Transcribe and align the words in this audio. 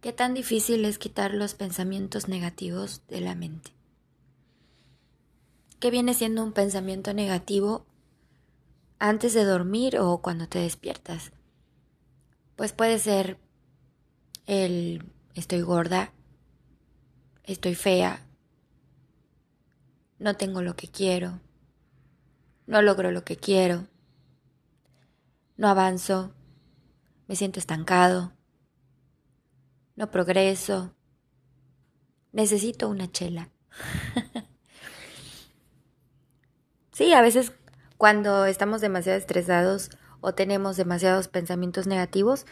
¿Qué 0.00 0.14
tan 0.14 0.32
difícil 0.32 0.86
es 0.86 0.98
quitar 0.98 1.34
los 1.34 1.52
pensamientos 1.52 2.26
negativos 2.26 3.02
de 3.08 3.20
la 3.20 3.34
mente? 3.34 3.70
¿Qué 5.78 5.90
viene 5.90 6.14
siendo 6.14 6.42
un 6.42 6.52
pensamiento 6.52 7.12
negativo 7.12 7.84
antes 8.98 9.34
de 9.34 9.44
dormir 9.44 9.98
o 9.98 10.22
cuando 10.22 10.48
te 10.48 10.58
despiertas? 10.58 11.32
Pues 12.56 12.72
puede 12.72 12.98
ser 12.98 13.36
el 14.46 15.04
estoy 15.34 15.60
gorda, 15.60 16.14
estoy 17.44 17.74
fea, 17.74 18.26
no 20.18 20.34
tengo 20.34 20.62
lo 20.62 20.76
que 20.76 20.88
quiero, 20.88 21.40
no 22.66 22.80
logro 22.80 23.10
lo 23.10 23.22
que 23.22 23.36
quiero, 23.36 23.86
no 25.58 25.68
avanzo, 25.68 26.32
me 27.28 27.36
siento 27.36 27.58
estancado 27.58 28.32
no 30.00 30.10
progreso, 30.10 30.94
necesito 32.32 32.88
una 32.88 33.12
chela. 33.12 33.50
sí, 36.90 37.12
a 37.12 37.20
veces 37.20 37.52
cuando 37.98 38.46
estamos 38.46 38.80
demasiado 38.80 39.18
estresados 39.18 39.90
o 40.22 40.32
tenemos 40.32 40.78
demasiados 40.78 41.28
pensamientos 41.28 41.86
negativos, 41.86 42.46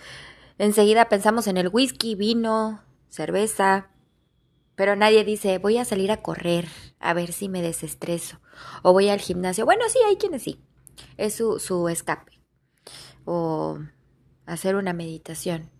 enseguida 0.58 1.08
pensamos 1.08 1.46
en 1.46 1.56
el 1.56 1.68
whisky, 1.68 2.14
vino, 2.14 2.82
cerveza, 3.08 3.88
pero 4.74 4.94
nadie 4.94 5.24
dice 5.24 5.56
voy 5.56 5.78
a 5.78 5.86
salir 5.86 6.12
a 6.12 6.20
correr 6.20 6.68
a 7.00 7.14
ver 7.14 7.32
si 7.32 7.48
me 7.48 7.62
desestreso 7.62 8.40
o 8.82 8.92
voy 8.92 9.08
al 9.08 9.20
gimnasio. 9.20 9.64
Bueno, 9.64 9.84
sí, 9.88 9.98
hay 10.06 10.16
quienes 10.16 10.42
sí, 10.42 10.60
es 11.16 11.32
su, 11.32 11.58
su 11.58 11.88
escape 11.88 12.42
o 13.24 13.78
hacer 14.44 14.76
una 14.76 14.92
meditación. 14.92 15.77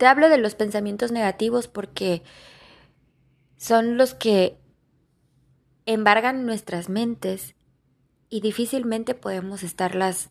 Te 0.00 0.06
hablo 0.06 0.30
de 0.30 0.38
los 0.38 0.54
pensamientos 0.54 1.12
negativos 1.12 1.68
porque 1.68 2.22
son 3.58 3.98
los 3.98 4.14
que 4.14 4.58
embargan 5.84 6.46
nuestras 6.46 6.88
mentes 6.88 7.54
y 8.30 8.40
difícilmente 8.40 9.14
podemos 9.14 9.62
estarlas 9.62 10.30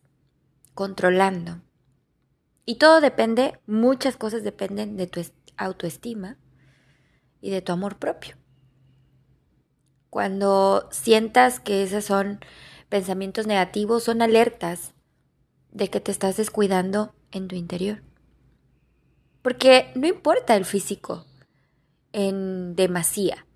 controlando. 0.74 1.62
Y 2.66 2.78
todo 2.80 3.00
depende, 3.00 3.60
muchas 3.68 4.18
cosas 4.18 4.42
dependen 4.42 4.98
de 4.98 5.06
tu 5.06 5.22
autoestima 5.56 6.40
y 7.40 7.52
de 7.52 7.62
tu 7.62 7.72
amor 7.72 8.00
propio. 8.00 8.38
Cuando 10.10 10.90
sientas 10.90 11.60
que 11.60 11.84
esos 11.84 12.06
son 12.06 12.40
pensamientos 12.90 13.46
negativos, 13.46 14.04
son 14.04 14.24
alertas 14.24 14.96
de 15.70 15.92
que 15.92 16.00
te 16.00 16.12
estás 16.12 16.38
descuidando 16.38 17.14
en 17.30 17.48
tu 17.48 17.56
interior. 17.56 18.09
Porque 19.50 19.90
no 19.96 20.06
importa 20.06 20.56
el 20.56 20.64
físico 20.64 21.26
en 22.14 22.76
demasía. 22.76 23.48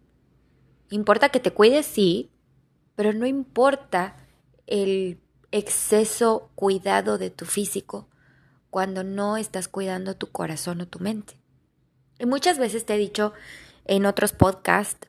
Importa 0.90 1.30
que 1.30 1.40
te 1.40 1.52
cuides, 1.52 1.86
sí, 1.86 2.32
pero 2.96 3.14
no 3.14 3.28
importa 3.28 4.16
el 4.66 5.20
exceso 5.52 6.50
cuidado 6.56 7.20
de 7.20 7.30
tu 7.30 7.46
físico 7.46 8.10
cuando 8.72 9.04
no 9.04 9.38
estás 9.38 9.68
cuidando 9.68 10.16
tu 10.16 10.32
corazón 10.32 10.82
o 10.82 10.88
tu 10.88 10.98
mente. 10.98 11.40
Y 12.18 12.26
muchas 12.26 12.58
veces 12.58 12.88
te 12.88 12.96
he 12.96 12.98
dicho 12.98 13.34
en 13.86 14.08
otros 14.08 14.34
podcasts 14.34 15.08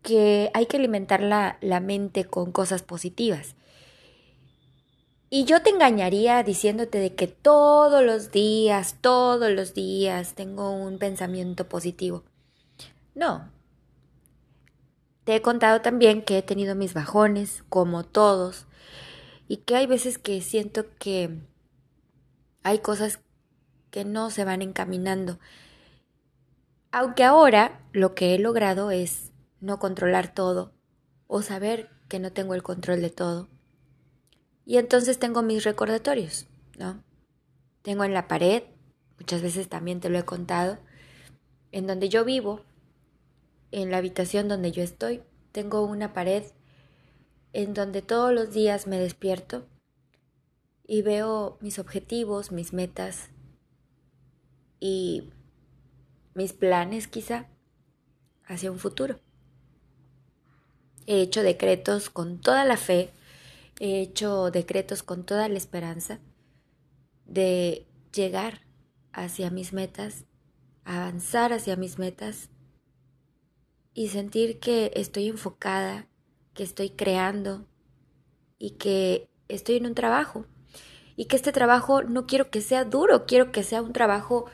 que 0.00 0.50
hay 0.54 0.64
que 0.64 0.78
alimentar 0.78 1.20
la, 1.20 1.58
la 1.60 1.80
mente 1.80 2.24
con 2.24 2.52
cosas 2.52 2.82
positivas. 2.82 3.54
Y 5.34 5.46
yo 5.46 5.62
te 5.62 5.70
engañaría 5.70 6.42
diciéndote 6.42 6.98
de 6.98 7.14
que 7.14 7.26
todos 7.26 8.04
los 8.04 8.32
días, 8.32 8.96
todos 9.00 9.50
los 9.50 9.72
días 9.72 10.34
tengo 10.34 10.72
un 10.72 10.98
pensamiento 10.98 11.70
positivo. 11.70 12.22
No. 13.14 13.50
Te 15.24 15.34
he 15.34 15.40
contado 15.40 15.80
también 15.80 16.20
que 16.20 16.36
he 16.36 16.42
tenido 16.42 16.74
mis 16.74 16.92
bajones, 16.92 17.64
como 17.70 18.04
todos, 18.04 18.66
y 19.48 19.56
que 19.56 19.74
hay 19.74 19.86
veces 19.86 20.18
que 20.18 20.42
siento 20.42 20.84
que 20.98 21.30
hay 22.62 22.80
cosas 22.80 23.20
que 23.90 24.04
no 24.04 24.28
se 24.28 24.44
van 24.44 24.60
encaminando. 24.60 25.38
Aunque 26.90 27.24
ahora 27.24 27.80
lo 27.94 28.14
que 28.14 28.34
he 28.34 28.38
logrado 28.38 28.90
es 28.90 29.32
no 29.60 29.78
controlar 29.78 30.34
todo 30.34 30.74
o 31.26 31.40
saber 31.40 31.88
que 32.08 32.18
no 32.18 32.32
tengo 32.32 32.52
el 32.52 32.62
control 32.62 33.00
de 33.00 33.08
todo 33.08 33.48
y 34.72 34.78
entonces 34.78 35.18
tengo 35.18 35.42
mis 35.42 35.64
recordatorios, 35.64 36.46
¿no? 36.78 37.04
Tengo 37.82 38.04
en 38.04 38.14
la 38.14 38.26
pared, 38.26 38.62
muchas 39.18 39.42
veces 39.42 39.68
también 39.68 40.00
te 40.00 40.08
lo 40.08 40.18
he 40.18 40.24
contado, 40.24 40.78
en 41.72 41.86
donde 41.86 42.08
yo 42.08 42.24
vivo, 42.24 42.62
en 43.70 43.90
la 43.90 43.98
habitación 43.98 44.48
donde 44.48 44.72
yo 44.72 44.82
estoy, 44.82 45.20
tengo 45.52 45.84
una 45.84 46.14
pared 46.14 46.44
en 47.52 47.74
donde 47.74 48.00
todos 48.00 48.32
los 48.32 48.54
días 48.54 48.86
me 48.86 48.98
despierto 48.98 49.66
y 50.86 51.02
veo 51.02 51.58
mis 51.60 51.78
objetivos, 51.78 52.50
mis 52.50 52.72
metas 52.72 53.28
y 54.80 55.34
mis 56.32 56.54
planes 56.54 57.08
quizá 57.08 57.46
hacia 58.46 58.72
un 58.72 58.78
futuro. 58.78 59.20
He 61.04 61.20
hecho 61.20 61.42
decretos 61.42 62.08
con 62.08 62.40
toda 62.40 62.64
la 62.64 62.78
fe 62.78 63.12
he 63.84 64.00
hecho 64.00 64.52
decretos 64.52 65.02
con 65.02 65.24
toda 65.24 65.48
la 65.48 65.58
esperanza 65.58 66.20
de 67.24 67.88
llegar 68.14 68.60
hacia 69.12 69.50
mis 69.50 69.72
metas, 69.72 70.24
avanzar 70.84 71.52
hacia 71.52 71.74
mis 71.74 71.98
metas 71.98 72.48
y 73.92 74.06
sentir 74.10 74.60
que 74.60 74.92
estoy 74.94 75.26
enfocada, 75.26 76.06
que 76.54 76.62
estoy 76.62 76.90
creando 76.90 77.66
y 78.56 78.76
que 78.76 79.28
estoy 79.48 79.78
en 79.78 79.86
un 79.86 79.96
trabajo. 79.96 80.46
Y 81.16 81.24
que 81.24 81.34
este 81.34 81.50
trabajo 81.50 82.04
no 82.04 82.24
quiero 82.28 82.50
que 82.50 82.60
sea 82.60 82.84
duro, 82.84 83.26
quiero 83.26 83.50
que 83.50 83.64
sea 83.64 83.82
un 83.82 83.92
trabajo 83.92 84.46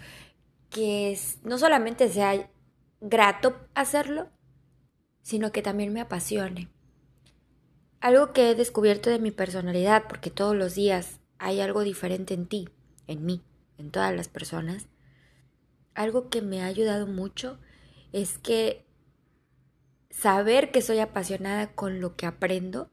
que 0.70 1.18
no 1.44 1.58
solamente 1.58 2.08
sea 2.08 2.50
grato 3.02 3.56
hacerlo, 3.74 4.30
sino 5.20 5.52
que 5.52 5.60
también 5.60 5.92
me 5.92 6.00
apasione. 6.00 6.70
Algo 8.00 8.32
que 8.32 8.50
he 8.50 8.54
descubierto 8.54 9.10
de 9.10 9.18
mi 9.18 9.30
personalidad, 9.30 10.04
porque 10.08 10.30
todos 10.30 10.54
los 10.54 10.74
días 10.74 11.20
hay 11.38 11.60
algo 11.60 11.82
diferente 11.82 12.34
en 12.34 12.46
ti, 12.46 12.68
en 13.06 13.24
mí, 13.24 13.42
en 13.76 13.90
todas 13.90 14.14
las 14.14 14.28
personas, 14.28 14.88
algo 15.94 16.30
que 16.30 16.42
me 16.42 16.62
ha 16.62 16.66
ayudado 16.66 17.08
mucho 17.08 17.58
es 18.12 18.38
que 18.38 18.84
saber 20.10 20.70
que 20.70 20.80
soy 20.80 21.00
apasionada 21.00 21.74
con 21.74 22.00
lo 22.00 22.14
que 22.14 22.26
aprendo, 22.26 22.90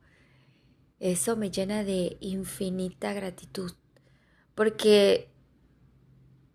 eso 1.00 1.36
me 1.36 1.52
llena 1.52 1.84
de 1.84 2.18
infinita 2.20 3.14
gratitud. 3.14 3.74
Porque 4.56 5.30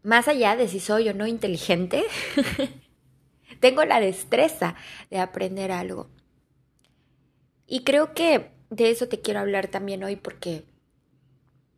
más 0.03 0.27
allá 0.27 0.57
de 0.57 0.67
si 0.67 0.81
soy 0.81 1.09
o 1.09 1.15
no 1.15 1.27
inteligente, 1.29 2.05
tengo 3.61 3.85
la 3.85 4.01
destreza 4.01 4.75
de 5.09 5.19
aprender 5.19 5.71
algo. 5.71 6.11
Y 7.73 7.85
creo 7.85 8.15
que 8.15 8.51
de 8.71 8.91
eso 8.91 9.07
te 9.07 9.21
quiero 9.21 9.39
hablar 9.39 9.69
también 9.69 10.03
hoy 10.03 10.17
porque 10.17 10.67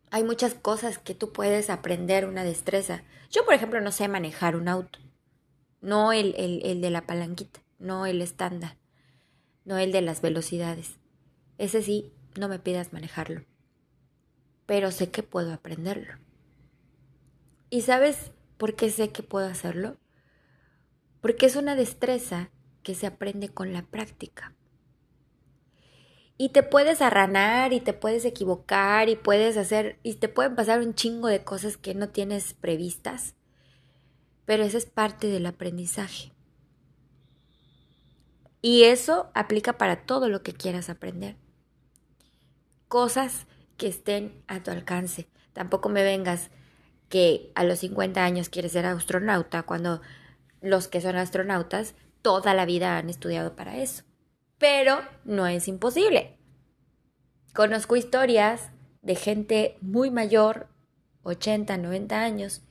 hay 0.09 0.23
muchas 0.23 0.55
cosas 0.55 0.97
que 0.97 1.13
tú 1.13 1.31
puedes 1.31 1.69
aprender, 1.69 2.25
una 2.25 2.43
destreza. 2.43 3.03
Yo, 3.29 3.45
por 3.45 3.53
ejemplo, 3.53 3.79
no 3.79 3.91
sé 3.91 4.07
manejar 4.07 4.55
un 4.55 4.67
auto. 4.67 4.97
No 5.81 6.11
el, 6.11 6.33
el, 6.35 6.81
de 6.81 6.89
la 6.89 7.05
palanquita, 7.05 7.59
no 7.77 8.07
el 8.07 8.23
estándar, 8.23 8.75
no 9.65 9.77
el 9.77 9.91
de 9.91 10.01
las 10.01 10.21
velocidades. 10.21 10.97
Ese 11.59 11.83
sí, 11.83 12.11
no 12.39 12.49
me 12.49 12.57
pidas 12.57 12.91
manejarlo. 12.91 13.45
Pero 14.65 14.89
sé 14.89 15.11
que 15.11 15.21
puedo 15.21 15.53
aprenderlo. 15.53 16.15
¿Y 17.69 17.81
sabes 17.81 18.31
por 18.57 18.75
qué 18.75 18.89
sé 18.89 19.09
que 19.09 19.21
puedo 19.21 19.45
hacerlo? 19.45 19.97
Porque 21.21 21.45
es 21.45 21.55
una 21.55 21.75
destreza 21.75 22.49
que 22.81 22.95
se 22.95 23.05
aprende 23.05 23.49
con 23.49 23.73
la 23.73 23.83
práctica. 23.83 24.55
Y 26.43 26.49
te 26.49 26.61
puedes 26.61 27.01
arranar 27.01 27.71
y 27.71 27.79
te 27.79 27.93
puedes 27.93 28.25
equivocar 28.25 29.07
y 29.07 29.15
puedes 29.15 29.55
hacer 29.55 29.97
y 30.03 30.15
te 30.15 30.27
pueden 30.27 30.57
pasar 30.57 30.81
un 30.81 30.93
chingo 30.93 31.29
de 31.29 31.45
cosas 31.45 31.77
que 31.77 31.95
no 31.95 32.09
tienes 32.09 32.53
previstas. 32.53 33.33
Pero 34.43 34.63
eso 34.63 34.77
es 34.77 34.85
parte 34.85 35.27
del 35.27 35.45
aprendizaje. 35.45 36.33
Y 38.61 38.83
eso 38.83 39.31
aplica 39.33 39.77
para 39.77 40.05
todo 40.05 40.27
lo 40.27 40.43
que 40.43 40.51
quieras 40.51 40.89
aprender. 40.89 41.37
Cosas 42.89 43.47
que 43.77 43.87
estén 43.87 44.43
a 44.47 44.61
tu 44.61 44.69
alcance. 44.69 45.29
Tampoco 45.53 45.87
me 45.87 46.03
vengas 46.03 46.49
que 47.07 47.53
a 47.55 47.63
los 47.63 47.79
50 47.79 48.21
años 48.21 48.49
quieres 48.49 48.73
ser 48.73 48.85
astronauta 48.85 49.63
cuando 49.63 50.01
los 50.59 50.89
que 50.89 50.99
son 50.99 51.15
astronautas 51.15 51.95
toda 52.21 52.53
la 52.53 52.65
vida 52.65 52.97
han 52.97 53.09
estudiado 53.09 53.55
para 53.55 53.77
eso 53.77 54.03
pero 54.57 55.01
no 55.25 55.47
es 55.47 55.67
imposible. 55.67 56.37
Conozco 57.53 57.95
historias 57.95 58.71
de 59.01 59.15
gente 59.15 59.77
muy 59.81 60.09
mayor, 60.09 60.67
80, 61.23 61.77
90 61.77 62.19
años, 62.19 62.61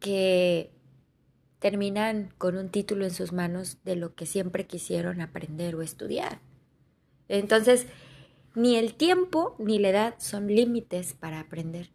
que 0.00 0.72
terminan 1.58 2.32
con 2.38 2.56
un 2.56 2.70
título 2.70 3.04
en 3.04 3.10
sus 3.10 3.32
manos 3.32 3.82
de 3.84 3.96
lo 3.96 4.14
que 4.14 4.26
siempre 4.26 4.66
quisieron 4.66 5.20
aprender 5.20 5.74
o 5.74 5.82
estudiar. 5.82 6.40
Entonces, 7.28 7.86
ni 8.54 8.76
el 8.76 8.94
tiempo 8.94 9.56
ni 9.58 9.78
la 9.78 9.90
edad 9.90 10.14
son 10.18 10.46
límites 10.46 11.14
para 11.14 11.40
aprender. 11.40 11.90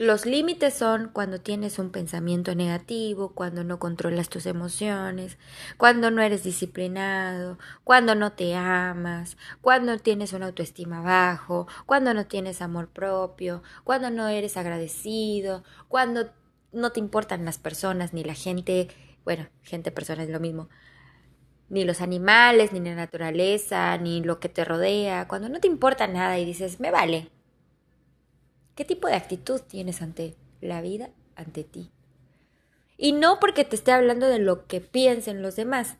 Los 0.00 0.24
límites 0.24 0.72
son 0.72 1.10
cuando 1.12 1.42
tienes 1.42 1.78
un 1.78 1.90
pensamiento 1.90 2.54
negativo, 2.54 3.34
cuando 3.34 3.64
no 3.64 3.78
controlas 3.78 4.30
tus 4.30 4.46
emociones, 4.46 5.36
cuando 5.76 6.10
no 6.10 6.22
eres 6.22 6.42
disciplinado, 6.42 7.58
cuando 7.84 8.14
no 8.14 8.32
te 8.32 8.54
amas, 8.54 9.36
cuando 9.60 9.98
tienes 9.98 10.32
una 10.32 10.46
autoestima 10.46 11.02
bajo, 11.02 11.68
cuando 11.84 12.14
no 12.14 12.24
tienes 12.26 12.62
amor 12.62 12.88
propio, 12.88 13.62
cuando 13.84 14.08
no 14.08 14.26
eres 14.28 14.56
agradecido, 14.56 15.64
cuando 15.88 16.32
no 16.72 16.92
te 16.92 17.00
importan 17.00 17.44
las 17.44 17.58
personas 17.58 18.14
ni 18.14 18.24
la 18.24 18.32
gente, 18.32 18.88
bueno, 19.26 19.50
gente, 19.64 19.90
persona 19.90 20.22
es 20.22 20.30
lo 20.30 20.40
mismo, 20.40 20.70
ni 21.68 21.84
los 21.84 22.00
animales, 22.00 22.72
ni 22.72 22.80
la 22.80 22.94
naturaleza, 22.94 23.98
ni 23.98 24.22
lo 24.22 24.40
que 24.40 24.48
te 24.48 24.64
rodea, 24.64 25.28
cuando 25.28 25.50
no 25.50 25.60
te 25.60 25.68
importa 25.68 26.06
nada 26.06 26.38
y 26.38 26.46
dices, 26.46 26.80
me 26.80 26.90
vale, 26.90 27.30
¿Qué 28.74 28.84
tipo 28.84 29.08
de 29.08 29.14
actitud 29.14 29.60
tienes 29.60 30.02
ante 30.02 30.36
la 30.60 30.80
vida, 30.80 31.10
ante 31.36 31.64
ti? 31.64 31.90
Y 32.96 33.12
no 33.12 33.40
porque 33.40 33.64
te 33.64 33.76
esté 33.76 33.92
hablando 33.92 34.26
de 34.26 34.38
lo 34.38 34.66
que 34.66 34.80
piensen 34.80 35.42
los 35.42 35.56
demás, 35.56 35.96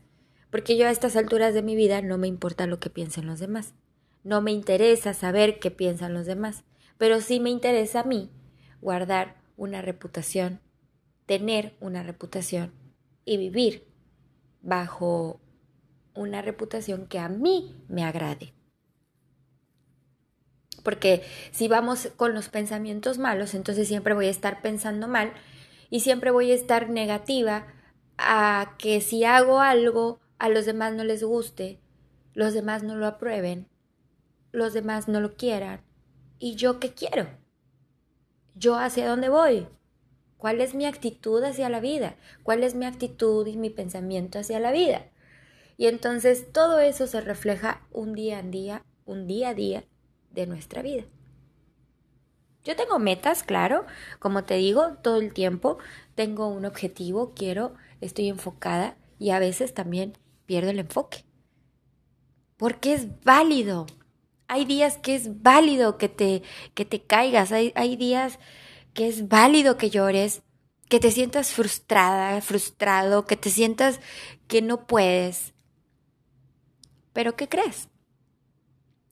porque 0.51 0.77
yo 0.77 0.87
a 0.87 0.91
estas 0.91 1.17
alturas 1.17 1.55
de 1.55 1.63
mi 1.63 1.77
vida 1.77 2.03
no 2.03 2.19
me 2.19 2.29
importa 2.29 2.67
lo 2.67 2.81
que 2.81 2.91
piensen 2.91 3.27
los 3.27 3.39
demás. 3.39 3.75
No 4.23 4.43
me 4.43 4.53
interesa 4.53 5.15
saber 5.15 5.59
qué 5.61 5.71
piensan 5.71 6.13
los 6.13 6.27
demás, 6.27 6.65
pero 6.99 7.21
sí 7.21 7.41
me 7.41 7.51
interesa 7.51 8.01
a 8.01 8.05
mí 8.05 8.31
guardar 8.81 9.37
una 9.57 9.83
reputación, 9.83 10.61
tener 11.27 11.75
una 11.81 12.03
reputación 12.03 12.73
y 13.25 13.37
vivir 13.37 13.87
bajo 14.63 15.41
una 16.15 16.43
reputación 16.43 17.07
que 17.07 17.19
a 17.19 17.29
mí 17.29 17.75
me 17.89 18.05
agrade. 18.05 18.53
Porque 20.81 21.23
si 21.53 21.69
vamos 21.69 22.11
con 22.17 22.35
los 22.35 22.49
pensamientos 22.49 23.19
malos, 23.19 23.55
entonces 23.55 23.87
siempre 23.89 24.15
voy 24.15 24.27
a 24.27 24.31
estar 24.31 24.63
pensando 24.63 25.09
mal 25.09 25.33
y 25.91 26.01
siempre 26.01 26.31
voy 26.31 26.51
a 26.51 26.55
estar 26.55 26.89
negativa 26.89 27.67
a 28.17 28.75
que 28.79 29.01
si 29.01 29.25
hago 29.25 29.61
algo 29.61 30.21
a 30.39 30.49
los 30.49 30.67
demás 30.67 30.95
no 30.95 31.05
les 31.05 31.23
guste, 31.23 31.81
los 32.35 32.55
demás 32.55 32.83
no 32.83 32.97
lo 32.97 33.07
aprueben, 33.07 33.69
los 34.53 34.73
demás 34.73 35.09
no 35.09 35.21
lo 35.21 35.37
quieran. 35.37 35.83
¿Y 36.39 36.55
yo 36.55 36.81
qué 36.81 36.93
quiero? 36.93 37.29
¿Yo 38.55 38.77
hacia 38.77 39.09
dónde 39.09 39.29
voy? 39.29 39.69
¿Cuál 40.37 40.61
es 40.61 40.75
mi 40.75 40.87
actitud 40.87 41.43
hacia 41.43 41.69
la 41.69 41.81
vida? 41.81 42.17
¿Cuál 42.43 42.65
es 42.65 42.75
mi 42.75 42.87
actitud 42.87 43.47
y 43.47 43.57
mi 43.57 43.69
pensamiento 43.69 44.39
hacia 44.39 44.59
la 44.61 44.73
vida? 44.73 45.07
Y 45.77 45.87
entonces 45.87 46.53
todo 46.53 46.81
eso 46.81 47.07
se 47.07 47.21
refleja 47.21 47.87
un 47.91 48.15
día 48.15 48.39
a 48.39 48.43
día, 48.43 48.85
un 49.05 49.27
día 49.27 49.51
a 49.51 49.55
día 49.55 49.85
de 50.31 50.47
nuestra 50.47 50.83
vida. 50.83 51.05
Yo 52.65 52.77
tengo 52.77 52.99
metas, 52.99 53.43
claro, 53.43 53.87
como 54.19 54.45
te 54.45 54.55
digo, 54.55 54.95
todo 55.03 55.17
el 55.17 55.33
tiempo 55.33 55.79
tengo 56.15 56.49
un 56.49 56.67
objetivo, 56.67 57.33
quiero, 57.35 57.75
estoy 58.01 58.29
enfocada 58.29 58.97
y 59.19 59.31
a 59.31 59.39
veces 59.39 59.73
también 59.73 60.19
pierdo 60.45 60.71
el 60.71 60.79
enfoque. 60.79 61.25
Porque 62.57 62.93
es 62.93 63.23
válido. 63.25 63.87
Hay 64.47 64.67
días 64.67 64.99
que 64.99 65.15
es 65.15 65.43
válido 65.43 65.97
que 65.97 66.09
te, 66.09 66.43
que 66.75 66.85
te 66.85 67.03
caigas, 67.03 67.53
hay, 67.53 67.73
hay 67.77 67.97
días 67.97 68.39
que 68.93 69.09
es 69.09 69.29
válido 69.29 69.79
que 69.79 69.89
llores, 69.89 70.43
que 70.89 71.01
te 71.01 71.13
sientas 71.13 71.53
frustrada, 71.53 72.41
frustrado, 72.43 73.25
que 73.25 73.37
te 73.37 73.49
sientas 73.49 74.01
que 74.49 74.61
no 74.61 74.87
puedes. 74.87 75.55
Pero 77.13 77.37
¿qué 77.37 77.49
crees? 77.49 77.89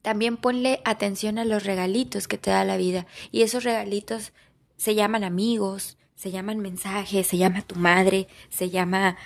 También 0.09 0.37
ponle 0.37 0.81
atención 0.85 1.37
a 1.37 1.45
los 1.45 1.65
regalitos 1.65 2.27
que 2.27 2.39
te 2.39 2.49
da 2.49 2.65
la 2.65 2.77
vida. 2.77 3.05
Y 3.31 3.43
esos 3.43 3.63
regalitos 3.63 4.33
se 4.75 4.95
llaman 4.95 5.23
amigos, 5.23 5.99
se 6.15 6.31
llaman 6.31 6.57
mensajes, 6.57 7.27
se 7.27 7.37
llama 7.37 7.61
tu 7.61 7.75
madre, 7.75 8.27
se 8.49 8.71
llama 8.71 9.17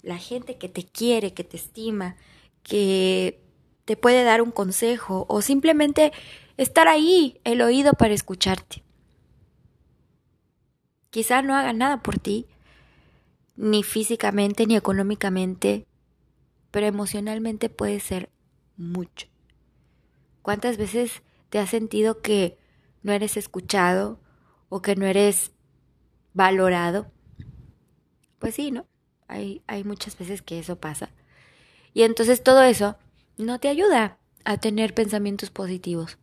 la 0.00 0.16
gente 0.16 0.56
que 0.56 0.68
te 0.68 0.84
quiere, 0.84 1.34
que 1.34 1.42
te 1.42 1.56
estima, 1.56 2.14
que 2.62 3.40
te 3.84 3.96
puede 3.96 4.22
dar 4.22 4.40
un 4.40 4.52
consejo 4.52 5.26
o 5.28 5.42
simplemente 5.42 6.12
estar 6.56 6.86
ahí, 6.86 7.40
el 7.42 7.60
oído 7.60 7.94
para 7.94 8.14
escucharte. 8.14 8.84
Quizá 11.10 11.42
no 11.42 11.56
haga 11.56 11.72
nada 11.72 12.00
por 12.00 12.20
ti, 12.20 12.46
ni 13.56 13.82
físicamente 13.82 14.68
ni 14.68 14.76
económicamente, 14.76 15.84
pero 16.70 16.86
emocionalmente 16.86 17.68
puede 17.70 17.98
ser 17.98 18.30
mucho. 18.76 19.26
¿Cuántas 20.48 20.78
veces 20.78 21.20
te 21.50 21.58
has 21.58 21.68
sentido 21.68 22.22
que 22.22 22.56
no 23.02 23.12
eres 23.12 23.36
escuchado 23.36 24.18
o 24.70 24.80
que 24.80 24.96
no 24.96 25.04
eres 25.04 25.52
valorado? 26.32 27.12
Pues 28.38 28.54
sí, 28.54 28.70
¿no? 28.70 28.86
Hay, 29.26 29.60
hay 29.66 29.84
muchas 29.84 30.16
veces 30.16 30.40
que 30.40 30.58
eso 30.58 30.76
pasa. 30.76 31.10
Y 31.92 32.04
entonces 32.04 32.42
todo 32.42 32.62
eso 32.62 32.96
no 33.36 33.60
te 33.60 33.68
ayuda 33.68 34.16
a 34.46 34.56
tener 34.56 34.94
pensamientos 34.94 35.50
positivos. 35.50 36.16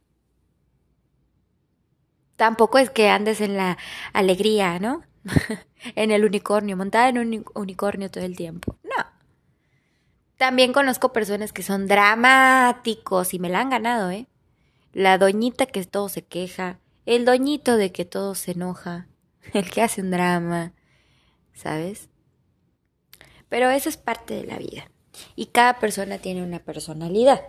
Tampoco 2.36 2.80
es 2.80 2.89
que 2.89 3.10
andes 3.10 3.42
en 3.42 3.56
la 3.56 3.78
alegría, 4.12 4.80
¿no? 4.80 5.04
en 5.95 6.10
el 6.10 6.25
unicornio, 6.25 6.75
montada 6.75 7.10
en 7.10 7.19
un 7.19 7.45
unicornio 7.54 8.10
todo 8.10 8.24
el 8.24 8.36
tiempo. 8.36 8.75
También 10.38 10.74
conozco 10.74 11.14
personas 11.14 11.54
que 11.54 11.64
son 11.64 11.88
dramáticos 11.88 13.34
y 13.34 13.40
me 13.40 13.50
la 13.50 13.62
han 13.62 13.70
ganado, 13.70 14.12
¿eh? 14.12 14.28
La 14.94 15.18
doñita 15.18 15.66
que 15.66 15.84
todo 15.86 16.10
se 16.10 16.24
queja, 16.24 16.80
el 17.06 17.26
doñito 17.26 17.78
de 17.78 17.92
que 17.92 18.06
todo 18.06 18.36
se 18.36 18.52
enoja, 18.52 19.08
el 19.54 19.70
que 19.70 19.82
hace 19.82 20.02
un 20.02 20.12
drama, 20.12 20.74
¿sabes? 21.54 22.10
Pero 23.50 23.70
eso 23.70 23.90
es 23.90 23.98
parte 23.98 24.34
de 24.34 24.46
la 24.46 24.58
vida. 24.58 24.90
Y 25.36 25.48
cada 25.48 25.80
persona 25.80 26.18
tiene 26.18 26.44
una 26.44 26.60
personalidad, 26.60 27.42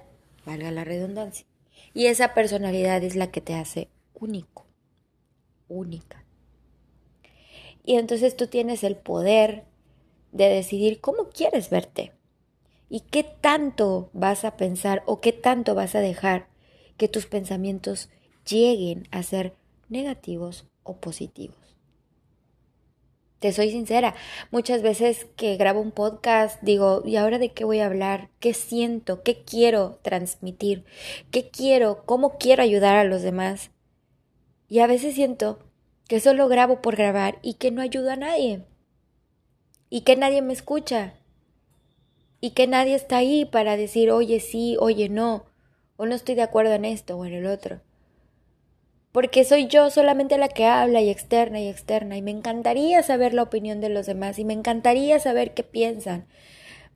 valga 0.45 0.71
la 0.71 0.85
redundancia. 0.85 1.47
Y 1.95 2.07
esa 2.07 2.35
personalidad 2.35 3.03
es 3.03 3.17
la 3.17 3.31
que 3.31 3.41
te 3.41 3.55
hace 3.55 3.89
único, 4.15 4.67
única. 5.69 6.25
Y 7.85 7.97
entonces 7.97 8.37
tú 8.37 8.47
tienes 8.47 8.85
el 8.85 8.97
poder 8.97 9.65
de 10.33 10.49
decidir 10.49 11.01
cómo 11.01 11.31
quieres 11.31 11.71
verte. 11.71 12.13
¿Y 12.89 13.01
qué 13.01 13.25
tanto 13.25 14.11
vas 14.13 14.45
a 14.45 14.57
pensar 14.57 15.03
o 15.07 15.21
qué 15.21 15.33
tanto 15.33 15.75
vas 15.75 15.95
a 15.95 16.01
dejar 16.01 16.49
que 16.97 17.09
tus 17.09 17.27
pensamientos 17.27 18.11
lleguen 18.49 19.09
a 19.11 19.23
ser 19.23 19.55
negativos 19.89 20.67
o 20.85 20.97
positivos? 20.97 21.57
Te 23.41 23.53
soy 23.53 23.71
sincera, 23.71 24.15
muchas 24.51 24.83
veces 24.83 25.27
que 25.37 25.57
grabo 25.57 25.81
un 25.81 25.91
podcast 25.91 26.63
digo, 26.63 27.03
¿y 27.05 27.17
ahora 27.17 27.39
de 27.39 27.53
qué 27.53 27.65
voy 27.65 27.81
a 27.81 27.87
hablar? 27.87 28.31
¿Qué 28.41 28.55
siento? 28.55 29.23
¿Qué 29.23 29.43
quiero 29.45 29.99
transmitir? 30.03 30.85
¿Qué 31.31 31.51
quiero? 31.51 32.05
¿Cómo 32.07 32.39
quiero 32.39 32.63
ayudar 32.63 32.97
a 32.97 33.05
los 33.05 33.23
demás? 33.23 33.73
Y 34.69 34.79
a 34.79 34.87
veces 34.87 35.15
siento 35.15 35.59
que 36.09 36.21
solo 36.21 36.49
grabo 36.49 36.81
por 36.81 36.97
grabar 36.97 37.39
y 37.43 37.55
que 37.55 37.71
no 37.71 37.83
ayudo 37.83 38.11
a 38.11 38.17
nadie. 38.17 38.65
Y 39.91 40.01
que 40.01 40.17
nadie 40.17 40.41
me 40.41 40.53
escucha 40.53 41.15
y 42.47 42.51
que 42.51 42.69
nadie 42.69 42.95
está 42.95 43.17
ahí 43.17 43.45
para 43.45 43.77
decir, 43.77 44.13
oye 44.13 44.39
sí, 44.39 44.77
oye 44.79 45.09
no, 45.09 45.47
o 45.97 46.07
no 46.07 46.15
estoy 46.15 46.37
de 46.37 46.43
acuerdo 46.43 46.75
en 46.75 46.85
esto 46.85 47.17
o 47.19 47.25
en 47.25 47.33
el 47.33 47.45
otro. 47.45 47.81
Porque 49.11 49.43
soy 49.43 49.67
yo 49.67 49.91
solamente 49.91 50.39
la 50.39 50.47
que 50.47 50.65
habla 50.65 51.01
y 51.01 51.11
externa 51.11 51.59
y 51.59 51.67
externa, 51.67 52.17
y 52.17 52.23
me 52.23 52.31
encantaría 52.31 53.03
saber 53.03 53.35
la 53.35 53.43
opinión 53.43 53.81
de 53.81 53.89
los 53.89 54.07
demás, 54.07 54.39
y 54.39 54.45
me 54.45 54.53
encantaría 54.53 55.19
saber 55.19 55.55
qué 55.55 55.65
piensan, 55.65 56.29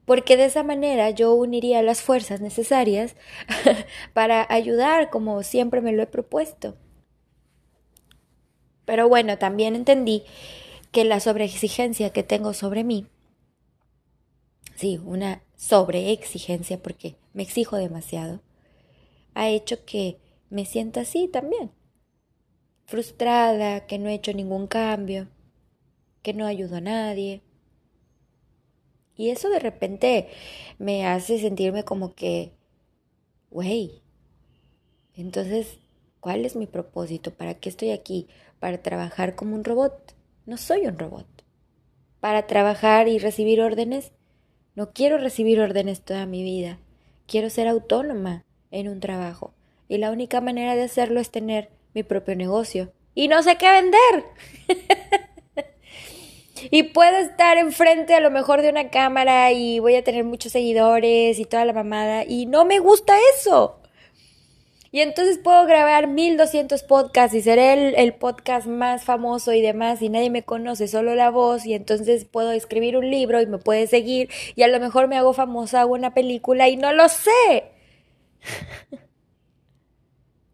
porque 0.04 0.36
de 0.36 0.44
esa 0.44 0.62
manera 0.62 1.10
yo 1.10 1.34
uniría 1.34 1.82
las 1.82 2.00
fuerzas 2.00 2.40
necesarias 2.40 3.16
para 4.12 4.46
ayudar 4.50 5.10
como 5.10 5.42
siempre 5.42 5.80
me 5.80 5.90
lo 5.90 6.04
he 6.04 6.06
propuesto. 6.06 6.76
Pero 8.84 9.08
bueno, 9.08 9.36
también 9.36 9.74
entendí 9.74 10.22
que 10.92 11.04
la 11.04 11.18
sobreexigencia 11.18 12.10
que 12.10 12.22
tengo 12.22 12.54
sobre 12.54 12.84
mí 12.84 13.08
sí, 14.80 15.00
una 15.04 15.42
sobreexigencia 15.56 16.82
porque 16.82 17.16
me 17.32 17.42
exijo 17.42 17.76
demasiado, 17.76 18.40
ha 19.34 19.48
hecho 19.48 19.84
que 19.84 20.18
me 20.48 20.64
sienta 20.64 21.02
así 21.02 21.28
también. 21.28 21.70
Frustrada, 22.86 23.86
que 23.86 23.98
no 23.98 24.08
he 24.08 24.14
hecho 24.14 24.32
ningún 24.32 24.66
cambio, 24.66 25.28
que 26.22 26.34
no 26.34 26.46
ayudo 26.46 26.76
a 26.76 26.80
nadie. 26.80 27.42
Y 29.14 29.30
eso 29.30 29.48
de 29.50 29.58
repente 29.58 30.28
me 30.78 31.06
hace 31.06 31.38
sentirme 31.38 31.84
como 31.84 32.14
que, 32.14 32.52
güey, 33.50 34.02
entonces, 35.14 35.78
¿cuál 36.20 36.44
es 36.44 36.56
mi 36.56 36.66
propósito? 36.66 37.32
¿Para 37.32 37.54
qué 37.54 37.68
estoy 37.68 37.90
aquí? 37.90 38.26
para 38.60 38.78
trabajar 38.78 39.34
como 39.34 39.56
un 39.56 39.64
robot. 39.64 40.14
No 40.46 40.56
soy 40.58 40.86
un 40.86 40.98
robot. 40.98 41.26
Para 42.20 42.46
trabajar 42.46 43.08
y 43.08 43.18
recibir 43.18 43.62
órdenes, 43.62 44.12
no 44.80 44.92
quiero 44.94 45.18
recibir 45.18 45.60
órdenes 45.60 46.00
toda 46.00 46.24
mi 46.24 46.42
vida. 46.42 46.78
Quiero 47.26 47.50
ser 47.50 47.68
autónoma 47.68 48.46
en 48.70 48.88
un 48.88 48.98
trabajo. 48.98 49.52
Y 49.88 49.98
la 49.98 50.10
única 50.10 50.40
manera 50.40 50.74
de 50.74 50.84
hacerlo 50.84 51.20
es 51.20 51.30
tener 51.30 51.68
mi 51.92 52.02
propio 52.02 52.34
negocio. 52.34 52.90
Y 53.14 53.28
no 53.28 53.42
sé 53.42 53.58
qué 53.58 53.70
vender. 53.70 54.24
y 56.70 56.84
puedo 56.84 57.18
estar 57.18 57.58
enfrente 57.58 58.14
a 58.14 58.20
lo 58.20 58.30
mejor 58.30 58.62
de 58.62 58.70
una 58.70 58.88
cámara 58.88 59.52
y 59.52 59.80
voy 59.80 59.96
a 59.96 60.02
tener 60.02 60.24
muchos 60.24 60.52
seguidores 60.52 61.38
y 61.38 61.44
toda 61.44 61.66
la 61.66 61.74
mamada. 61.74 62.24
Y 62.24 62.46
no 62.46 62.64
me 62.64 62.78
gusta 62.78 63.12
eso. 63.36 63.79
Y 64.92 65.00
entonces 65.00 65.38
puedo 65.38 65.66
grabar 65.66 66.08
1200 66.08 66.82
podcasts 66.82 67.36
y 67.36 67.42
seré 67.42 67.72
el, 67.74 67.94
el, 67.94 68.14
podcast 68.14 68.66
más 68.66 69.04
famoso 69.04 69.52
y 69.52 69.62
demás 69.62 70.02
y 70.02 70.08
nadie 70.08 70.30
me 70.30 70.42
conoce, 70.42 70.88
solo 70.88 71.14
la 71.14 71.30
voz 71.30 71.64
y 71.64 71.74
entonces 71.74 72.24
puedo 72.24 72.50
escribir 72.50 72.96
un 72.96 73.08
libro 73.08 73.40
y 73.40 73.46
me 73.46 73.58
puede 73.58 73.86
seguir 73.86 74.28
y 74.56 74.62
a 74.62 74.68
lo 74.68 74.80
mejor 74.80 75.06
me 75.06 75.16
hago 75.16 75.32
famosa, 75.32 75.82
hago 75.82 75.94
una 75.94 76.12
película 76.12 76.68
y 76.68 76.76
no 76.76 76.92
lo 76.92 77.08
sé. 77.08 77.70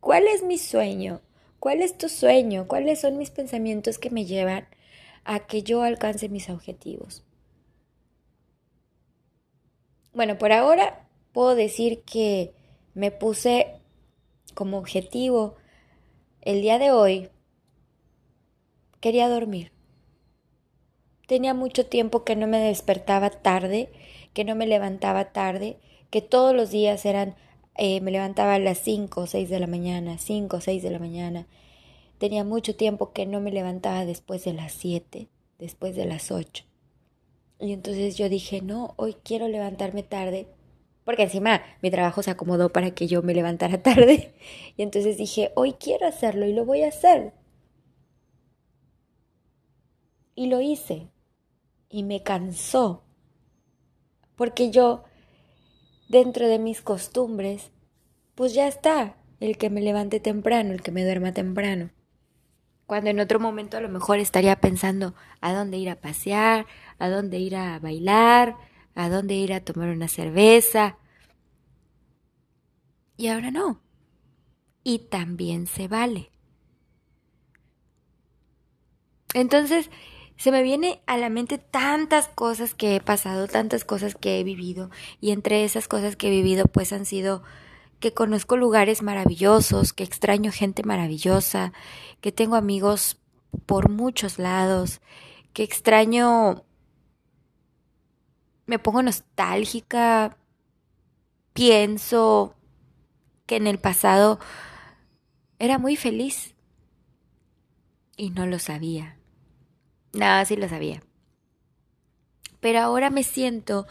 ¿Cuál 0.01 0.27
es 0.29 0.43
mi 0.43 0.59
sueño? 0.59 1.23
¿Cuál 1.59 1.81
es 1.81 1.97
tu 1.97 2.11
sueño? 2.11 2.69
¿Cuáles 2.69 3.01
son 3.01 3.17
mis 3.17 3.31
pensamientos 3.31 3.99
que 3.99 4.11
me 4.11 4.27
llevan 4.27 4.69
a 5.25 5.47
que 5.47 5.63
yo 5.63 5.83
alcance 5.83 6.29
mis 6.29 6.51
objetivos? 6.51 7.25
Bueno, 10.13 10.39
por 10.39 10.53
ahora 10.53 11.09
puedo 11.33 11.55
decir 11.55 12.03
que 12.03 12.53
me 12.95 13.11
puse 13.11 13.81
como 14.57 14.79
objetivo 14.79 15.55
el 16.41 16.63
día 16.63 16.79
de 16.79 16.91
hoy, 16.91 17.29
quería 19.01 19.29
dormir. 19.29 19.71
Tenía 21.29 21.55
mucho 21.55 21.87
tiempo 21.87 22.25
que 22.25 22.37
no 22.37 22.47
me 22.47 22.59
despertaba 22.59 23.31
tarde, 23.31 23.93
que 24.33 24.45
no 24.45 24.55
me 24.55 24.67
levantaba 24.67 25.33
tarde, 25.33 25.79
que 26.09 26.23
todos 26.23 26.55
los 26.55 26.71
días 26.71 27.05
eran, 27.05 27.37
eh, 27.77 28.01
me 28.01 28.11
levantaba 28.11 28.55
a 28.55 28.59
las 28.59 28.79
5 28.79 29.21
o 29.21 29.27
6 29.27 29.51
de 29.51 29.61
la 29.61 29.67
mañana, 29.67 30.19
5 30.19 30.57
o 30.57 30.61
6 30.61 30.83
de 30.83 30.91
la 30.91 30.99
mañana. 30.99 31.47
Tenía 32.19 32.43
mucho 32.43 32.77
tiempo 32.77 33.13
que 33.13 33.27
no 33.27 33.41
me 33.41 33.53
levantaba 33.53 34.07
después 34.07 34.45
de 34.45 34.55
las 34.55 34.73
7, 34.73 35.29
después 35.59 35.97
de 35.97 36.07
las 36.07 36.31
8. 36.31 36.65
Y 37.61 37.73
entonces 37.73 38.17
yo 38.17 38.31
dije, 38.31 38.63
no, 38.63 38.95
hoy 38.97 39.17
quiero 39.23 39.49
levantarme 39.49 40.03
tarde 40.03 40.49
porque 41.07 41.23
encima 41.23 41.63
mi 41.83 41.91
trabajo 41.93 42.21
se 42.25 42.33
acomodó 42.33 42.73
para 42.73 42.91
que 42.91 43.07
yo 43.07 43.23
me 43.23 43.33
levantara 43.33 43.81
tarde. 43.83 44.35
Y 44.77 44.83
entonces 44.83 45.17
dije, 45.17 45.53
hoy 45.55 45.75
quiero 45.75 46.05
hacerlo 46.05 46.47
y 46.47 46.53
lo 46.53 46.67
voy 46.67 46.83
a 46.83 46.89
hacer. 46.89 47.33
Y 50.35 50.49
lo 50.49 50.61
hice. 50.61 51.09
Y 51.89 52.03
me 52.03 52.25
cansó. 52.25 53.05
Porque 54.35 54.73
yo, 54.73 55.05
dentro 56.09 56.49
de 56.49 56.59
mis 56.59 56.83
costumbres, 56.83 57.71
pues 58.35 58.53
ya 58.53 58.67
está, 58.67 59.17
el 59.39 59.59
que 59.59 59.71
me 59.71 59.83
levante 59.83 60.19
temprano, 60.19 60.73
el 60.73 60.83
que 60.83 60.91
me 60.91 61.05
duerma 61.05 61.33
temprano. 61.33 61.91
Cuando 62.85 63.11
en 63.11 63.21
otro 63.21 63.39
momento 63.39 63.77
a 63.77 63.81
lo 63.81 63.89
mejor 63.89 64.19
estaría 64.19 64.57
pensando 64.57 65.15
a 65.41 65.55
dónde 65.55 65.77
ir 65.77 65.89
a 65.89 66.01
pasear, 66.01 66.67
a 66.99 67.09
dónde 67.09 67.39
ir 67.39 67.55
a 67.55 67.79
bailar, 67.79 68.57
a 68.97 69.09
dónde 69.09 69.35
ir 69.35 69.53
a 69.53 69.61
tomar 69.61 69.91
una 69.91 70.09
cerveza. 70.09 70.99
Y 73.17 73.29
ahora 73.29 73.53
no. 73.53 73.81
Y 74.83 74.99
también 74.99 75.67
se 75.67 75.87
vale. 75.87 76.31
Entonces, 79.35 79.91
se 80.37 80.51
me 80.51 80.63
viene 80.63 81.03
a 81.07 81.19
la 81.19 81.29
mente 81.29 81.59
tantas 81.59 82.29
cosas 82.29 82.75
que 82.75 82.97
he 82.97 83.01
pasado, 83.01 83.49
tantas 83.49 83.85
cosas 83.85 84.15
que 84.15 84.41
he 84.41 84.45
vivido, 84.45 84.91
y 85.21 85.31
entre 85.31 85.65
esas 85.65 85.89
cosas 85.89 86.17
que 86.17 86.29
he 86.29 86.31
vivido, 86.31 86.65
pues 86.67 86.93
han 86.93 87.05
sido 87.07 87.43
que 88.01 88.13
conozco 88.13 88.57
lugares 88.57 89.03
maravillosos, 89.03 89.93
que 89.93 90.05
extraño 90.05 90.53
gente 90.53 90.83
maravillosa, 90.83 91.73
que 92.21 92.33
tengo 92.33 92.57
amigos 92.57 93.19
por 93.65 93.91
muchos 93.91 94.39
lados, 94.39 95.01
que 95.53 95.63
extraño 95.63 96.65
me 98.67 98.79
pongo 98.79 99.03
nostálgica, 99.03 100.37
pienso 101.53 102.55
que 103.47 103.57
en 103.57 103.67
el 103.67 103.79
pasado 103.79 104.39
era 105.59 105.79
muy 105.79 105.97
feliz 105.97 106.55
y 108.17 108.31
no 108.31 108.47
lo 108.47 108.59
sabía. 108.59 109.17
Nada, 110.13 110.45
sí 110.45 110.57
lo 110.57 110.69
sabía. 110.69 111.03
Pero 112.61 112.81
ahora 112.81 113.11
me 113.11 113.23
siento 113.23 113.87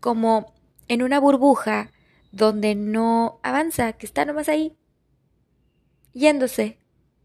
como 0.00 0.54
en 0.88 1.02
una 1.02 1.20
burbuja 1.20 1.90
donde 2.32 2.74
no 2.74 3.40
avanza, 3.42 3.92
que 3.94 4.06
está 4.06 4.24
nomás 4.24 4.48
ahí, 4.48 4.76
yéndose, 6.12 6.78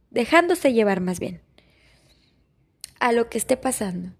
dejándose 0.10 0.74
llevar 0.74 1.01
más 1.01 1.20
bien 1.20 1.41
a 3.00 3.12
lo 3.12 3.29
que 3.29 3.39
esté 3.39 3.58
pasando. 3.58 4.12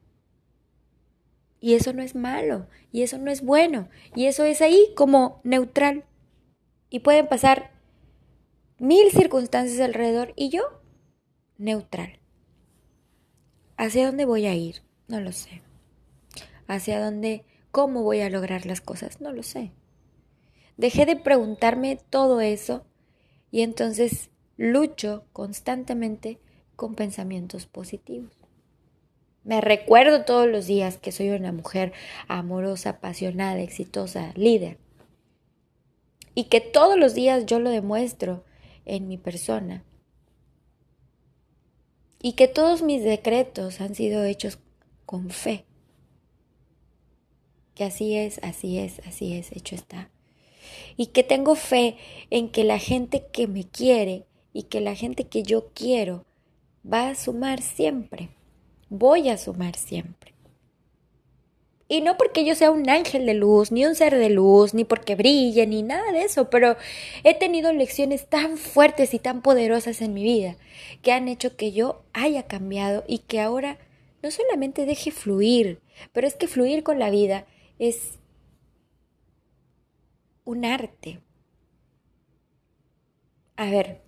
Y 1.62 1.76
eso 1.76 1.94
no 1.94 2.02
es 2.02 2.16
malo, 2.16 2.68
y 2.92 3.04
eso 3.04 3.20
no 3.20 3.30
es 3.32 3.42
bueno, 3.42 3.88
y 4.16 4.26
eso 4.26 4.44
es 4.44 4.62
ahí 4.62 4.92
como 4.96 5.40
neutral. 5.44 6.06
Y 6.90 7.00
pueden 7.00 7.28
pasar 7.28 7.72
mil 8.80 9.12
circunstancias 9.12 9.80
alrededor 9.80 10.34
y 10.36 10.50
yo 10.50 10.64
neutral. 11.60 12.20
¿Hacia 13.78 14.08
dónde 14.08 14.26
voy 14.26 14.48
a 14.48 14.56
ir? 14.56 14.82
No 15.08 15.22
lo 15.22 15.32
sé. 15.32 15.62
¿Hacia 16.68 17.00
dónde, 17.00 17.46
cómo 17.70 18.02
voy 18.02 18.22
a 18.22 18.30
lograr 18.32 18.66
las 18.66 18.82
cosas? 18.82 19.22
No 19.22 19.32
lo 19.32 19.44
sé. 19.44 19.72
Dejé 20.78 21.06
de 21.06 21.16
preguntarme 21.16 22.00
todo 22.10 22.42
eso 22.42 22.88
y 23.52 23.62
entonces 23.62 24.32
lucho 24.58 25.26
constantemente 25.32 26.40
con 26.76 26.96
pensamientos 26.96 27.68
positivos. 27.68 28.41
Me 29.44 29.60
recuerdo 29.60 30.24
todos 30.24 30.48
los 30.48 30.68
días 30.68 30.98
que 30.98 31.12
soy 31.12 31.30
una 31.30 31.52
mujer 31.52 31.94
amorosa, 32.28 32.92
apasionada, 32.92 33.60
exitosa, 33.62 34.34
líder. 34.36 34.78
Y 36.36 36.46
que 36.46 36.62
todos 36.62 36.98
los 36.98 37.16
días 37.16 37.46
yo 37.48 37.60
lo 37.60 37.72
demuestro 37.72 38.44
en 38.86 39.08
mi 39.08 39.18
persona. 39.18 39.84
Y 42.22 42.34
que 42.34 42.48
todos 42.48 42.84
mis 42.84 43.04
decretos 43.04 43.82
han 43.82 43.96
sido 43.96 44.24
hechos 44.24 44.60
con 45.08 45.32
fe. 45.32 45.66
Que 47.74 47.84
así 47.84 48.16
es, 48.16 48.40
así 48.44 48.78
es, 48.78 49.00
así 49.08 49.34
es, 49.34 49.52
hecho 49.54 49.74
está. 49.74 50.12
Y 50.98 51.08
que 51.08 51.24
tengo 51.24 51.56
fe 51.56 51.98
en 52.30 52.50
que 52.50 52.64
la 52.64 52.78
gente 52.78 53.26
que 53.34 53.48
me 53.48 53.64
quiere 53.64 54.28
y 54.54 54.64
que 54.64 54.82
la 54.82 54.94
gente 54.94 55.24
que 55.28 55.42
yo 55.42 55.72
quiero 55.74 56.26
va 56.86 57.10
a 57.10 57.16
sumar 57.16 57.62
siempre 57.64 58.30
voy 58.92 59.30
a 59.30 59.38
sumar 59.38 59.76
siempre. 59.78 60.34
Y 61.88 62.02
no 62.02 62.18
porque 62.18 62.46
yo 62.46 62.56
sea 62.56 62.72
un 62.72 62.90
ángel 62.90 63.26
de 63.26 63.34
luz, 63.34 63.72
ni 63.72 63.86
un 63.86 63.96
ser 63.96 64.18
de 64.18 64.30
luz, 64.30 64.74
ni 64.74 64.84
porque 64.84 65.16
brille, 65.16 65.66
ni 65.66 65.82
nada 65.82 66.12
de 66.12 66.24
eso, 66.24 66.50
pero 66.50 66.78
he 67.24 67.34
tenido 67.34 67.74
lecciones 67.74 68.28
tan 68.28 68.58
fuertes 68.58 69.14
y 69.14 69.20
tan 69.20 69.42
poderosas 69.42 70.02
en 70.02 70.14
mi 70.14 70.24
vida 70.24 70.58
que 71.02 71.12
han 71.14 71.28
hecho 71.28 71.56
que 71.56 71.72
yo 71.72 72.04
haya 72.14 72.44
cambiado 72.44 73.04
y 73.08 73.20
que 73.20 73.42
ahora 73.42 73.78
no 74.22 74.30
solamente 74.30 74.86
deje 74.86 75.12
fluir, 75.12 75.80
pero 76.12 76.28
es 76.28 76.36
que 76.36 76.48
fluir 76.48 76.84
con 76.84 77.00
la 77.00 77.10
vida 77.10 77.46
es 77.80 78.20
un 80.44 80.66
arte. 80.66 81.20
A 83.56 83.70
ver, 83.70 84.02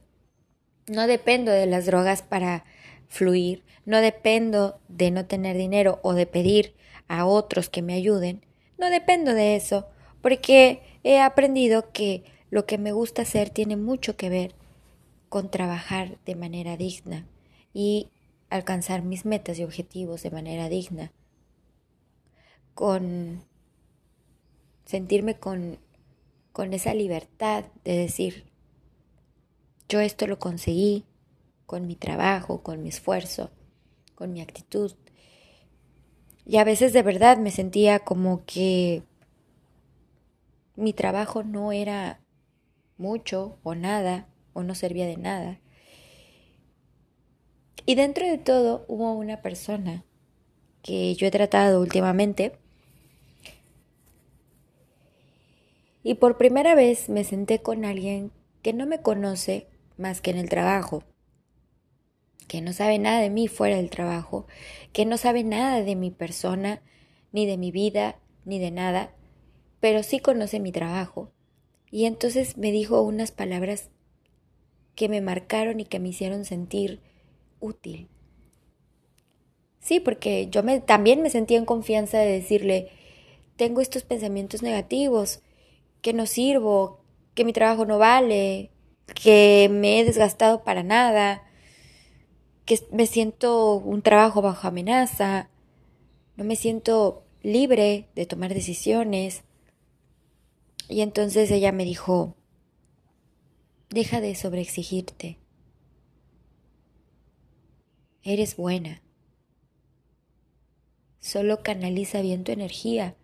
no 0.87 1.07
dependo 1.07 1.51
de 1.51 1.67
las 1.67 1.85
drogas 1.85 2.21
para 2.21 2.65
fluir, 3.13 3.63
no 3.85 3.99
dependo 4.01 4.79
de 4.87 5.11
no 5.11 5.27
tener 5.27 5.55
dinero 5.55 5.99
o 6.01 6.13
de 6.13 6.25
pedir 6.25 6.73
a 7.07 7.25
otros 7.25 7.69
que 7.69 7.83
me 7.83 7.93
ayuden, 7.93 8.43
no 8.79 8.89
dependo 8.89 9.35
de 9.35 9.55
eso, 9.55 9.87
porque 10.21 10.81
he 11.03 11.19
aprendido 11.19 11.91
que 11.91 12.23
lo 12.49 12.65
que 12.65 12.79
me 12.79 12.91
gusta 12.91 13.21
hacer 13.21 13.51
tiene 13.51 13.77
mucho 13.77 14.17
que 14.17 14.29
ver 14.29 14.55
con 15.29 15.51
trabajar 15.51 16.17
de 16.25 16.35
manera 16.35 16.75
digna 16.75 17.27
y 17.71 18.09
alcanzar 18.49 19.03
mis 19.03 19.25
metas 19.25 19.59
y 19.59 19.63
objetivos 19.63 20.23
de 20.23 20.31
manera 20.31 20.67
digna, 20.67 21.11
con 22.73 23.43
sentirme 24.85 25.37
con, 25.37 25.77
con 26.51 26.73
esa 26.73 26.95
libertad 26.95 27.65
de 27.83 27.95
decir, 27.95 28.45
yo 29.87 29.99
esto 29.99 30.25
lo 30.25 30.39
conseguí, 30.39 31.05
con 31.65 31.87
mi 31.87 31.95
trabajo, 31.95 32.63
con 32.63 32.81
mi 32.81 32.89
esfuerzo, 32.89 33.51
con 34.15 34.33
mi 34.33 34.41
actitud. 34.41 34.93
Y 36.45 36.57
a 36.57 36.63
veces 36.63 36.93
de 36.93 37.03
verdad 37.03 37.37
me 37.37 37.51
sentía 37.51 37.99
como 37.99 38.43
que 38.45 39.03
mi 40.75 40.93
trabajo 40.93 41.43
no 41.43 41.71
era 41.71 42.19
mucho 42.97 43.57
o 43.63 43.75
nada 43.75 44.27
o 44.53 44.63
no 44.63 44.75
servía 44.75 45.05
de 45.05 45.17
nada. 45.17 45.59
Y 47.85 47.95
dentro 47.95 48.25
de 48.25 48.37
todo 48.37 48.85
hubo 48.87 49.13
una 49.13 49.41
persona 49.41 50.05
que 50.81 51.15
yo 51.15 51.27
he 51.27 51.31
tratado 51.31 51.81
últimamente 51.81 52.57
y 56.03 56.15
por 56.15 56.37
primera 56.37 56.75
vez 56.75 57.09
me 57.09 57.23
senté 57.23 57.61
con 57.61 57.85
alguien 57.85 58.31
que 58.61 58.73
no 58.73 58.85
me 58.85 59.01
conoce 59.01 59.67
más 59.97 60.21
que 60.21 60.31
en 60.31 60.37
el 60.37 60.49
trabajo, 60.49 61.03
que 62.53 62.61
no 62.61 62.71
sabe 62.71 62.99
nada 62.99 63.19
de 63.19 63.31
mí 63.31 63.47
fuera 63.47 63.77
del 63.77 63.89
trabajo, 63.89 64.45
que 64.91 65.07
no 65.07 65.17
sabe 65.17 65.43
nada 65.43 65.81
de 65.81 65.95
mi 65.95 66.11
persona, 66.11 66.83
ni 67.31 67.47
de 67.47 67.57
mi 67.57 67.71
vida, 67.71 68.19
ni 68.45 68.59
de 68.59 68.69
nada, 68.69 69.11
pero 69.79 70.03
sí 70.03 70.19
conoce 70.19 70.59
mi 70.59 70.71
trabajo. 70.71 71.31
Y 71.89 72.05
entonces 72.05 72.55
me 72.55 72.71
dijo 72.71 73.01
unas 73.01 73.31
palabras 73.31 73.89
que 74.93 75.09
me 75.09 75.19
marcaron 75.19 75.79
y 75.79 75.85
que 75.85 75.97
me 75.99 76.09
hicieron 76.09 76.45
sentir 76.45 76.99
útil. 77.59 78.07
Sí, 79.79 79.99
porque 79.99 80.47
yo 80.51 80.61
me, 80.61 80.79
también 80.79 81.23
me 81.23 81.31
sentía 81.31 81.57
en 81.57 81.65
confianza 81.65 82.19
de 82.19 82.33
decirle, 82.33 82.91
tengo 83.55 83.81
estos 83.81 84.03
pensamientos 84.03 84.61
negativos, 84.61 85.41
que 86.03 86.13
no 86.13 86.27
sirvo, 86.27 86.99
que 87.33 87.45
mi 87.45 87.51
trabajo 87.51 87.87
no 87.87 87.97
vale, 87.97 88.69
que 89.15 89.69
me 89.71 89.99
he 89.99 90.05
desgastado 90.05 90.63
para 90.63 90.83
nada, 90.83 91.49
que 92.65 92.79
me 92.91 93.07
siento 93.07 93.75
un 93.75 94.01
trabajo 94.01 94.41
bajo 94.41 94.67
amenaza, 94.67 95.49
no 96.35 96.43
me 96.43 96.55
siento 96.55 97.23
libre 97.41 98.07
de 98.15 98.25
tomar 98.25 98.53
decisiones. 98.53 99.43
Y 100.89 101.01
entonces 101.01 101.51
ella 101.51 101.71
me 101.71 101.85
dijo, 101.85 102.35
deja 103.89 104.21
de 104.21 104.35
sobreexigirte. 104.35 105.37
Eres 108.21 108.55
buena. 108.55 109.01
Solo 111.19 111.61
canaliza 111.61 112.21
bien 112.21 112.43
tu 112.43 112.51
energía, 112.51 113.15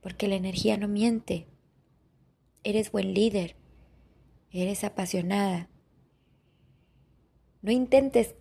porque 0.00 0.28
la 0.28 0.34
energía 0.34 0.76
no 0.76 0.88
miente. 0.88 1.46
Eres 2.64 2.90
buen 2.90 3.14
líder, 3.14 3.56
eres 4.50 4.84
apasionada. 4.84 5.68
No 7.62 7.72
intentes 7.72 8.34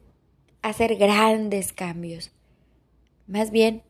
hacer 0.61 0.95
grandes 0.95 1.73
cambios. 1.73 2.31
Más 3.25 3.51
bien, 3.51 3.83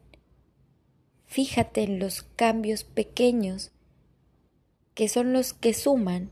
fíjate 1.26 1.84
en 1.84 2.00
los 2.00 2.24
cambios 2.24 2.84
pequeños 2.84 3.72
que 4.94 5.10
son 5.10 5.34
los 5.34 5.54
que 5.54 5.74
suman 5.74 6.32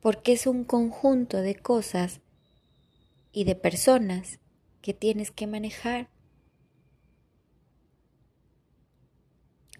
porque 0.00 0.32
es 0.32 0.46
un 0.46 0.64
conjunto 0.64 1.38
de 1.38 1.54
cosas 1.54 2.20
y 3.32 3.44
de 3.44 3.54
personas 3.54 4.40
que 4.82 4.94
tienes 4.94 5.30
que 5.30 5.46
manejar. 5.46 6.08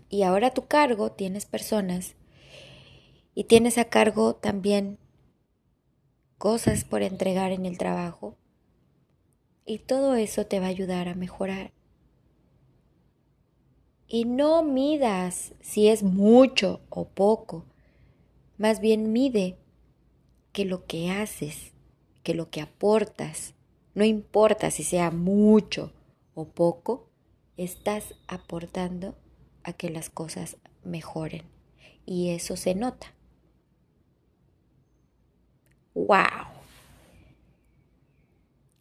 Y 0.08 0.22
ahora 0.22 0.48
a 0.48 0.54
tu 0.54 0.66
cargo 0.66 1.12
tienes 1.12 1.44
personas 1.44 2.14
y 3.34 3.44
tienes 3.44 3.78
a 3.78 3.84
cargo 3.84 4.34
también 4.34 4.98
cosas 6.38 6.84
por 6.84 7.02
entregar 7.02 7.52
en 7.52 7.66
el 7.66 7.76
trabajo. 7.76 8.36
Y 9.66 9.80
todo 9.80 10.14
eso 10.14 10.46
te 10.46 10.60
va 10.60 10.66
a 10.66 10.70
ayudar 10.70 11.08
a 11.08 11.14
mejorar. 11.14 11.72
Y 14.06 14.24
no 14.24 14.62
midas 14.62 15.52
si 15.60 15.88
es 15.88 16.02
mucho 16.02 16.80
o 16.88 17.08
poco. 17.08 17.66
Más 18.56 18.80
bien 18.80 19.12
mide 19.12 19.58
que 20.52 20.64
lo 20.64 20.86
que 20.86 21.10
haces, 21.10 21.72
que 22.22 22.32
lo 22.32 22.48
que 22.48 22.62
aportas, 22.62 23.54
no 23.94 24.04
importa 24.04 24.70
si 24.70 24.84
sea 24.84 25.10
mucho 25.10 25.92
o 26.34 26.46
poco, 26.46 27.10
estás 27.56 28.14
aportando 28.28 29.16
a 29.64 29.72
que 29.72 29.90
las 29.90 30.08
cosas 30.08 30.56
mejoren. 30.84 31.42
Y 32.06 32.30
eso 32.30 32.56
se 32.56 32.74
nota. 32.74 33.17
¡Wow! 35.98 36.46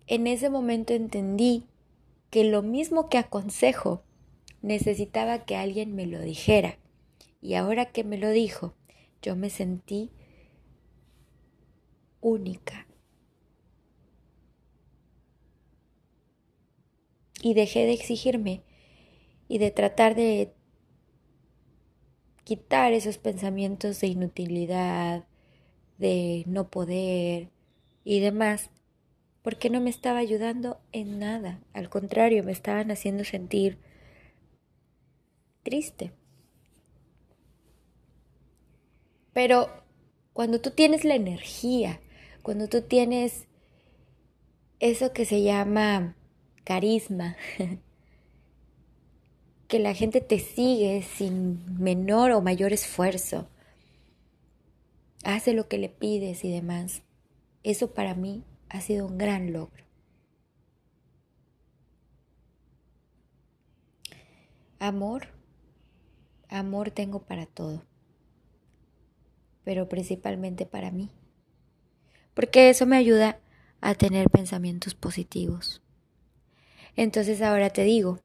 En 0.06 0.28
ese 0.28 0.52
momento 0.52 0.94
entendí 0.94 1.66
que 2.30 2.44
lo 2.44 2.62
mismo 2.62 3.10
que 3.10 3.18
aconsejo, 3.18 4.04
necesitaba 4.62 5.44
que 5.44 5.56
alguien 5.56 5.96
me 5.96 6.06
lo 6.06 6.22
dijera. 6.22 6.78
Y 7.42 7.56
ahora 7.56 7.92
que 7.92 8.04
me 8.04 8.20
lo 8.20 8.30
dijo, 8.30 8.76
yo 9.24 9.36
me 9.36 9.50
sentí 9.50 10.12
única. 12.22 12.88
Y 17.42 17.56
dejé 17.56 17.86
de 17.86 17.94
exigirme 17.94 18.62
y 19.48 19.58
de 19.58 19.72
tratar 19.72 20.14
de 20.14 20.54
quitar 22.44 22.94
esos 22.94 23.18
pensamientos 23.18 24.00
de 24.02 24.08
inutilidad, 24.08 25.26
de 25.98 26.44
no 26.48 26.70
poder 26.70 27.50
y 28.04 28.20
demás, 28.20 28.70
porque 29.42 29.70
no 29.70 29.82
me 29.82 29.90
estaba 29.90 30.20
ayudando 30.20 30.80
en 30.92 31.20
nada, 31.20 31.60
al 31.74 31.90
contrario, 31.90 32.44
me 32.44 32.52
estaban 32.52 32.92
haciendo 32.92 33.24
sentir 33.24 33.78
triste. 35.64 36.12
Pero 39.34 39.70
cuando 40.34 40.62
tú 40.62 40.72
tienes 40.72 41.04
la 41.04 41.16
energía, 41.16 42.00
cuando 42.42 42.68
tú 42.68 42.82
tienes 42.82 43.48
eso 44.80 45.14
que 45.14 45.26
se 45.26 45.44
llama 45.44 46.16
carisma, 46.64 47.38
que 49.68 49.80
la 49.80 49.94
gente 49.94 50.22
te 50.22 50.40
sigue 50.40 51.04
sin 51.04 51.82
menor 51.82 52.32
o 52.32 52.42
mayor 52.42 52.74
esfuerzo, 52.74 53.48
hace 55.34 55.54
lo 55.54 55.68
que 55.68 55.78
le 55.78 55.90
pides 55.90 56.46
y 56.46 56.52
demás. 56.52 57.04
Eso 57.64 57.94
para 57.94 58.16
mí 58.16 58.46
ha 58.70 58.80
sido 58.80 59.06
un 59.06 59.18
gran 59.18 59.52
logro. 59.52 59.84
Amor, 64.80 65.28
amor 66.50 66.92
tengo 66.92 67.24
para 67.24 67.46
todo, 67.46 67.84
pero 69.64 69.90
principalmente 69.90 70.66
para 70.66 70.92
mí, 70.92 71.10
porque 72.34 72.70
eso 72.70 72.86
me 72.86 72.96
ayuda 72.96 73.40
a 73.82 73.96
tener 73.96 74.30
pensamientos 74.30 74.94
positivos. 74.94 75.82
Entonces 76.96 77.42
ahora 77.42 77.72
te 77.72 77.84
digo, 77.84 78.20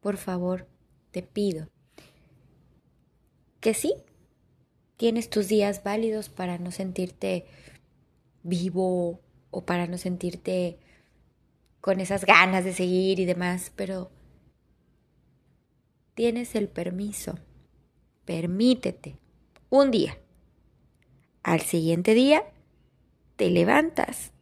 por 0.00 0.16
favor, 0.16 0.68
te 1.10 1.22
pido 1.22 1.68
que 3.60 3.74
sí, 3.74 3.94
tienes 5.00 5.30
tus 5.30 5.48
días 5.48 5.82
válidos 5.82 6.28
para 6.28 6.58
no 6.58 6.70
sentirte 6.70 7.46
vivo 8.42 9.18
o 9.50 9.64
para 9.64 9.86
no 9.86 9.96
sentirte 9.96 10.78
con 11.80 12.00
esas 12.00 12.26
ganas 12.26 12.64
de 12.64 12.74
seguir 12.74 13.18
y 13.18 13.24
demás, 13.24 13.72
pero 13.74 14.10
tienes 16.12 16.54
el 16.54 16.68
permiso, 16.68 17.38
permítete 18.26 19.16
un 19.70 19.90
día. 19.90 20.18
Al 21.42 21.62
siguiente 21.62 22.12
día 22.12 22.44
te 23.36 23.48
levantas, 23.48 24.32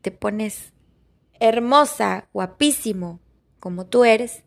te 0.00 0.10
pones 0.10 0.72
hermosa, 1.38 2.28
guapísimo, 2.32 3.20
como 3.60 3.86
tú 3.86 4.04
eres, 4.04 4.42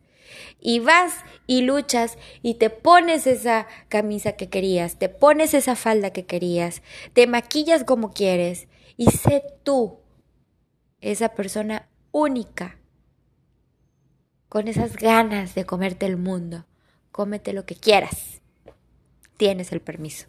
y 0.60 0.80
vas 0.80 1.24
y 1.48 1.62
luchas 1.62 2.18
y 2.42 2.56
te 2.56 2.70
pones 2.70 3.28
esa 3.28 3.68
camisa 3.90 4.34
que 4.34 4.50
querías, 4.50 4.98
te 4.98 5.10
pones 5.10 5.54
esa 5.54 5.76
falda 5.76 6.12
que 6.12 6.26
querías, 6.26 6.82
te 7.14 7.28
maquillas 7.28 7.84
como 7.84 8.14
quieres 8.14 8.68
y 8.98 9.08
sé 9.12 9.44
tú 9.64 10.00
esa 11.02 11.30
persona 11.30 11.90
única 12.12 12.78
con 14.48 14.68
esas 14.68 14.96
ganas 14.98 15.56
de 15.56 15.66
comerte 15.66 16.06
el 16.06 16.18
mundo. 16.18 16.66
Cómete 17.12 17.54
lo 17.54 17.66
que 17.66 17.76
quieras. 17.76 18.42
Tienes 19.36 19.72
el 19.72 19.82
permiso. 19.82 20.28